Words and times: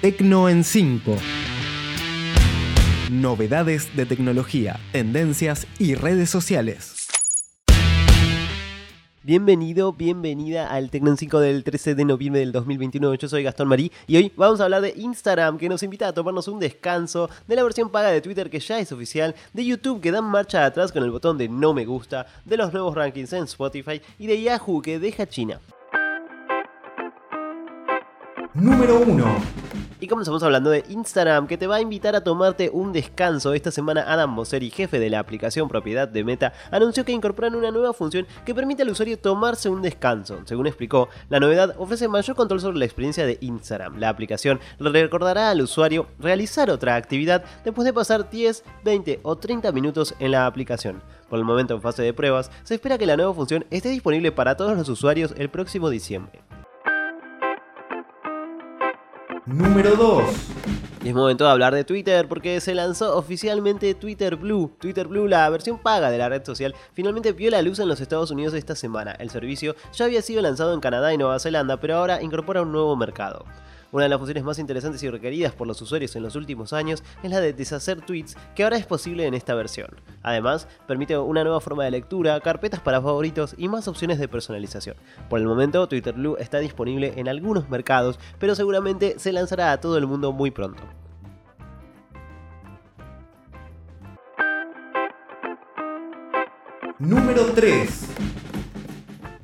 Tecno 0.00 0.48
en 0.48 0.64
5. 0.64 1.14
Novedades 3.10 3.94
de 3.94 4.06
tecnología, 4.06 4.80
tendencias 4.92 5.66
y 5.78 5.94
redes 5.94 6.30
sociales. 6.30 7.06
Bienvenido, 9.22 9.92
bienvenida 9.92 10.70
al 10.70 10.88
Tecno 10.88 11.10
en 11.10 11.18
5 11.18 11.40
del 11.40 11.64
13 11.64 11.94
de 11.96 12.06
noviembre 12.06 12.40
del 12.40 12.50
2021. 12.50 13.12
Yo 13.16 13.28
soy 13.28 13.42
Gastón 13.42 13.68
Marí 13.68 13.92
y 14.06 14.16
hoy 14.16 14.32
vamos 14.36 14.62
a 14.62 14.64
hablar 14.64 14.80
de 14.80 14.94
Instagram 14.96 15.58
que 15.58 15.68
nos 15.68 15.82
invita 15.82 16.08
a 16.08 16.14
tomarnos 16.14 16.48
un 16.48 16.60
descanso, 16.60 17.28
de 17.46 17.56
la 17.56 17.62
versión 17.62 17.90
paga 17.90 18.08
de 18.08 18.22
Twitter 18.22 18.48
que 18.48 18.58
ya 18.58 18.78
es 18.78 18.90
oficial, 18.92 19.34
de 19.52 19.66
YouTube 19.66 20.00
que 20.00 20.12
dan 20.12 20.24
marcha 20.24 20.64
atrás 20.64 20.92
con 20.92 21.04
el 21.04 21.10
botón 21.10 21.36
de 21.36 21.50
no 21.50 21.74
me 21.74 21.84
gusta, 21.84 22.26
de 22.46 22.56
los 22.56 22.72
nuevos 22.72 22.94
rankings 22.94 23.34
en 23.34 23.44
Spotify 23.44 24.00
y 24.18 24.28
de 24.28 24.40
Yahoo 24.40 24.80
que 24.80 24.98
deja 24.98 25.26
China. 25.26 25.60
Número 28.54 28.98
1. 29.00 29.69
Y 30.02 30.06
comenzamos 30.06 30.42
hablando 30.42 30.70
de 30.70 30.82
Instagram, 30.88 31.46
que 31.46 31.58
te 31.58 31.66
va 31.66 31.76
a 31.76 31.80
invitar 31.82 32.16
a 32.16 32.24
tomarte 32.24 32.70
un 32.72 32.90
descanso. 32.90 33.52
Esta 33.52 33.70
semana 33.70 34.10
Adam 34.10 34.30
Mosseri, 34.30 34.70
jefe 34.70 34.98
de 34.98 35.10
la 35.10 35.18
aplicación 35.18 35.68
propiedad 35.68 36.08
de 36.08 36.24
Meta, 36.24 36.54
anunció 36.70 37.04
que 37.04 37.12
incorporan 37.12 37.54
una 37.54 37.70
nueva 37.70 37.92
función 37.92 38.26
que 38.46 38.54
permite 38.54 38.80
al 38.80 38.88
usuario 38.88 39.18
tomarse 39.18 39.68
un 39.68 39.82
descanso. 39.82 40.40
Según 40.46 40.66
explicó, 40.66 41.10
la 41.28 41.38
novedad 41.38 41.74
ofrece 41.76 42.08
mayor 42.08 42.34
control 42.34 42.62
sobre 42.62 42.78
la 42.78 42.86
experiencia 42.86 43.26
de 43.26 43.36
Instagram. 43.42 43.98
La 43.98 44.08
aplicación 44.08 44.58
le 44.78 44.90
recordará 44.90 45.50
al 45.50 45.60
usuario 45.60 46.06
realizar 46.18 46.70
otra 46.70 46.94
actividad 46.94 47.44
después 47.62 47.84
de 47.84 47.92
pasar 47.92 48.30
10, 48.30 48.64
20 48.82 49.20
o 49.22 49.36
30 49.36 49.70
minutos 49.72 50.14
en 50.18 50.30
la 50.30 50.46
aplicación. 50.46 51.02
Por 51.28 51.38
el 51.38 51.44
momento 51.44 51.74
en 51.74 51.82
fase 51.82 52.02
de 52.02 52.14
pruebas, 52.14 52.50
se 52.62 52.74
espera 52.74 52.96
que 52.96 53.04
la 53.04 53.18
nueva 53.18 53.34
función 53.34 53.66
esté 53.68 53.90
disponible 53.90 54.32
para 54.32 54.56
todos 54.56 54.78
los 54.78 54.88
usuarios 54.88 55.34
el 55.36 55.50
próximo 55.50 55.90
diciembre. 55.90 56.40
Número 59.52 59.96
2. 59.96 60.22
Y 61.02 61.08
es 61.08 61.14
momento 61.14 61.42
de 61.42 61.50
hablar 61.50 61.74
de 61.74 61.82
Twitter 61.82 62.28
porque 62.28 62.60
se 62.60 62.72
lanzó 62.72 63.16
oficialmente 63.16 63.94
Twitter 63.94 64.36
Blue. 64.36 64.70
Twitter 64.78 65.08
Blue, 65.08 65.26
la 65.26 65.50
versión 65.50 65.78
paga 65.78 66.08
de 66.12 66.18
la 66.18 66.28
red 66.28 66.44
social, 66.44 66.72
finalmente 66.92 67.32
vio 67.32 67.50
la 67.50 67.60
luz 67.60 67.80
en 67.80 67.88
los 67.88 68.00
Estados 68.00 68.30
Unidos 68.30 68.54
esta 68.54 68.76
semana. 68.76 69.10
El 69.18 69.28
servicio 69.30 69.74
ya 69.92 70.04
había 70.04 70.22
sido 70.22 70.40
lanzado 70.40 70.72
en 70.72 70.78
Canadá 70.78 71.12
y 71.12 71.18
Nueva 71.18 71.40
Zelanda, 71.40 71.80
pero 71.80 71.96
ahora 71.96 72.22
incorpora 72.22 72.62
un 72.62 72.70
nuevo 72.70 72.94
mercado. 72.94 73.44
Una 73.92 74.04
de 74.04 74.08
las 74.08 74.18
funciones 74.18 74.44
más 74.44 74.58
interesantes 74.58 75.02
y 75.02 75.10
requeridas 75.10 75.52
por 75.52 75.66
los 75.66 75.82
usuarios 75.82 76.14
en 76.14 76.22
los 76.22 76.36
últimos 76.36 76.72
años 76.72 77.02
es 77.22 77.30
la 77.30 77.40
de 77.40 77.52
deshacer 77.52 78.00
tweets, 78.00 78.36
que 78.54 78.62
ahora 78.62 78.76
es 78.76 78.86
posible 78.86 79.26
en 79.26 79.34
esta 79.34 79.54
versión. 79.54 79.88
Además, 80.22 80.68
permite 80.86 81.18
una 81.18 81.42
nueva 81.42 81.60
forma 81.60 81.84
de 81.84 81.90
lectura, 81.90 82.38
carpetas 82.40 82.80
para 82.80 83.02
favoritos 83.02 83.54
y 83.58 83.68
más 83.68 83.88
opciones 83.88 84.18
de 84.18 84.28
personalización. 84.28 84.96
Por 85.28 85.40
el 85.40 85.46
momento, 85.46 85.88
Twitter 85.88 86.14
Blue 86.14 86.36
está 86.38 86.58
disponible 86.58 87.14
en 87.16 87.28
algunos 87.28 87.68
mercados, 87.68 88.20
pero 88.38 88.54
seguramente 88.54 89.18
se 89.18 89.32
lanzará 89.32 89.72
a 89.72 89.80
todo 89.80 89.98
el 89.98 90.06
mundo 90.06 90.32
muy 90.32 90.52
pronto. 90.52 90.82
Número 97.00 97.46
3. 97.54 98.29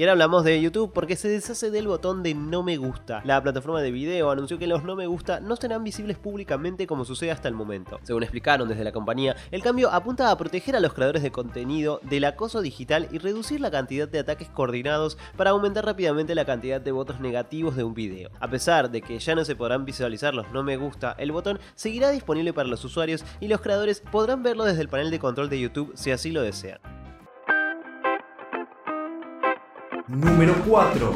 Y 0.00 0.02
ahora 0.02 0.12
hablamos 0.12 0.44
de 0.44 0.58
YouTube 0.58 0.94
porque 0.94 1.14
se 1.14 1.28
deshace 1.28 1.70
del 1.70 1.86
botón 1.86 2.22
de 2.22 2.32
no 2.32 2.62
me 2.62 2.78
gusta. 2.78 3.20
La 3.26 3.42
plataforma 3.42 3.82
de 3.82 3.90
video 3.90 4.30
anunció 4.30 4.58
que 4.58 4.66
los 4.66 4.82
no 4.82 4.96
me 4.96 5.06
gusta 5.06 5.40
no 5.40 5.56
serán 5.56 5.84
visibles 5.84 6.16
públicamente 6.16 6.86
como 6.86 7.04
sucede 7.04 7.32
hasta 7.32 7.48
el 7.48 7.54
momento. 7.54 8.00
Según 8.02 8.22
explicaron 8.22 8.66
desde 8.66 8.82
la 8.82 8.92
compañía, 8.92 9.36
el 9.50 9.62
cambio 9.62 9.90
apunta 9.90 10.30
a 10.30 10.38
proteger 10.38 10.74
a 10.74 10.80
los 10.80 10.94
creadores 10.94 11.22
de 11.22 11.30
contenido 11.30 12.00
del 12.02 12.24
acoso 12.24 12.62
digital 12.62 13.08
y 13.12 13.18
reducir 13.18 13.60
la 13.60 13.70
cantidad 13.70 14.08
de 14.08 14.20
ataques 14.20 14.48
coordinados 14.48 15.18
para 15.36 15.50
aumentar 15.50 15.84
rápidamente 15.84 16.34
la 16.34 16.46
cantidad 16.46 16.80
de 16.80 16.92
votos 16.92 17.20
negativos 17.20 17.76
de 17.76 17.84
un 17.84 17.92
video. 17.92 18.30
A 18.40 18.48
pesar 18.48 18.90
de 18.90 19.02
que 19.02 19.18
ya 19.18 19.34
no 19.34 19.44
se 19.44 19.54
podrán 19.54 19.84
visualizar 19.84 20.32
los 20.32 20.50
no 20.50 20.62
me 20.62 20.78
gusta, 20.78 21.14
el 21.18 21.30
botón 21.30 21.60
seguirá 21.74 22.08
disponible 22.08 22.54
para 22.54 22.70
los 22.70 22.82
usuarios 22.86 23.22
y 23.38 23.48
los 23.48 23.60
creadores 23.60 24.00
podrán 24.00 24.42
verlo 24.42 24.64
desde 24.64 24.80
el 24.80 24.88
panel 24.88 25.10
de 25.10 25.18
control 25.18 25.50
de 25.50 25.60
YouTube 25.60 25.92
si 25.94 26.10
así 26.10 26.30
lo 26.30 26.40
desean. 26.40 26.80
Número 30.10 30.52
4. 30.66 31.14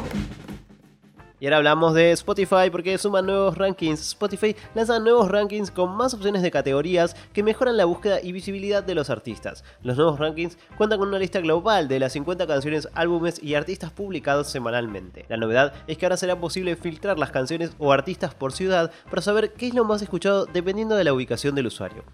Y 1.41 1.47
ahora 1.47 1.57
hablamos 1.57 1.93
de 1.93 2.13
Spotify 2.13 2.69
porque 2.71 2.97
suman 2.97 3.25
nuevos 3.25 3.57
rankings. 3.57 3.99
Spotify 3.99 4.55
lanza 4.73 4.99
nuevos 4.99 5.29
rankings 5.29 5.69
con 5.69 5.97
más 5.97 6.13
opciones 6.13 6.41
de 6.41 6.49
categorías 6.49 7.13
que 7.33 7.43
mejoran 7.43 7.75
la 7.75 7.83
búsqueda 7.83 8.21
y 8.21 8.31
visibilidad 8.31 8.85
de 8.85 8.95
los 8.95 9.09
artistas. 9.09 9.65
Los 9.83 9.97
nuevos 9.97 10.17
rankings 10.17 10.57
cuentan 10.77 10.99
con 10.99 11.09
una 11.09 11.19
lista 11.19 11.41
global 11.41 11.89
de 11.89 11.99
las 11.99 12.13
50 12.13 12.47
canciones, 12.47 12.87
álbumes 12.93 13.43
y 13.43 13.55
artistas 13.55 13.91
publicados 13.91 14.47
semanalmente. 14.47 15.25
La 15.27 15.35
novedad 15.35 15.73
es 15.87 15.97
que 15.97 16.05
ahora 16.05 16.15
será 16.15 16.39
posible 16.39 16.77
filtrar 16.77 17.19
las 17.19 17.31
canciones 17.31 17.71
o 17.77 17.91
artistas 17.91 18.33
por 18.33 18.53
ciudad 18.53 18.91
para 19.09 19.21
saber 19.21 19.51
qué 19.55 19.67
es 19.67 19.73
lo 19.73 19.83
más 19.83 20.01
escuchado 20.01 20.45
dependiendo 20.45 20.95
de 20.95 21.03
la 21.03 21.11
ubicación 21.11 21.53
del 21.53 21.67
usuario. 21.67 22.05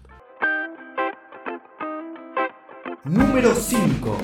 Número 3.04 3.54
5. 3.54 4.18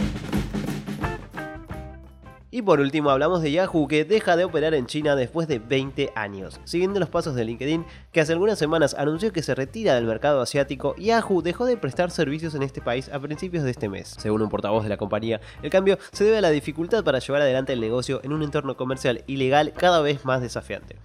Y 2.50 2.62
por 2.62 2.80
último 2.80 3.10
hablamos 3.10 3.42
de 3.42 3.52
Yahoo 3.52 3.86
que 3.88 4.06
deja 4.06 4.34
de 4.34 4.44
operar 4.44 4.72
en 4.72 4.86
China 4.86 5.16
después 5.16 5.48
de 5.48 5.58
20 5.58 6.12
años. 6.14 6.60
Siguiendo 6.64 6.98
los 6.98 7.10
pasos 7.10 7.34
de 7.34 7.44
LinkedIn, 7.44 7.84
que 8.10 8.22
hace 8.22 8.32
algunas 8.32 8.58
semanas 8.58 8.94
anunció 8.98 9.34
que 9.34 9.42
se 9.42 9.54
retira 9.54 9.94
del 9.94 10.06
mercado 10.06 10.40
asiático, 10.40 10.96
Yahoo 10.96 11.42
dejó 11.42 11.66
de 11.66 11.76
prestar 11.76 12.10
servicios 12.10 12.54
en 12.54 12.62
este 12.62 12.80
país 12.80 13.10
a 13.10 13.20
principios 13.20 13.64
de 13.64 13.70
este 13.70 13.90
mes. 13.90 14.16
Según 14.18 14.40
un 14.40 14.48
portavoz 14.48 14.82
de 14.82 14.88
la 14.88 14.96
compañía, 14.96 15.42
el 15.62 15.68
cambio 15.68 15.98
se 16.12 16.24
debe 16.24 16.38
a 16.38 16.42
la 16.42 16.50
dificultad 16.50 17.04
para 17.04 17.18
llevar 17.18 17.42
adelante 17.42 17.74
el 17.74 17.80
negocio 17.80 18.20
en 18.24 18.32
un 18.32 18.42
entorno 18.42 18.78
comercial 18.78 19.24
y 19.26 19.36
legal 19.36 19.74
cada 19.76 20.00
vez 20.00 20.24
más 20.24 20.40
desafiante. 20.40 20.96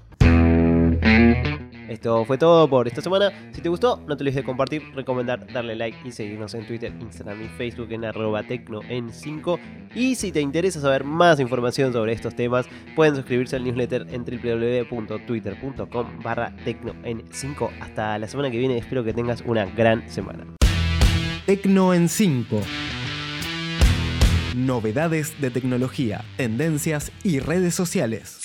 Esto 1.93 2.25
fue 2.25 2.39
todo 2.39 2.67
por 2.67 2.87
esta 2.87 3.01
semana. 3.03 3.31
Si 3.51 3.61
te 3.61 3.69
gustó, 3.69 4.01
no 4.07 4.17
te 4.17 4.23
olvides 4.23 4.37
de 4.37 4.43
compartir, 4.43 4.81
recomendar, 4.95 5.45
darle 5.53 5.75
like 5.75 5.95
y 6.03 6.11
seguirnos 6.11 6.55
en 6.55 6.65
Twitter, 6.65 6.91
Instagram 6.99 7.43
y 7.43 7.47
Facebook 7.49 7.91
en 7.91 8.03
arroba 8.05 8.41
tecno 8.41 8.79
en 8.89 9.13
5. 9.13 9.59
Y 9.93 10.15
si 10.15 10.31
te 10.31 10.41
interesa 10.41 10.81
saber 10.81 11.03
más 11.03 11.39
información 11.39 11.93
sobre 11.93 12.13
estos 12.13 12.35
temas, 12.35 12.65
pueden 12.95 13.15
suscribirse 13.15 13.57
al 13.57 13.63
newsletter 13.63 14.07
en 14.09 14.25
www.twitter.com 14.25 16.07
barra 16.23 16.55
tecno 16.65 16.95
en 17.03 17.23
5. 17.29 17.71
Hasta 17.79 18.17
la 18.17 18.27
semana 18.27 18.49
que 18.49 18.57
viene, 18.57 18.79
espero 18.79 19.03
que 19.03 19.13
tengas 19.13 19.43
una 19.45 19.65
gran 19.65 20.09
semana. 20.09 20.47
Tecno 21.45 21.93
en 21.93 22.09
5. 22.09 22.59
Novedades 24.55 25.39
de 25.39 25.51
tecnología, 25.51 26.25
tendencias 26.37 27.11
y 27.23 27.37
redes 27.37 27.75
sociales. 27.75 28.42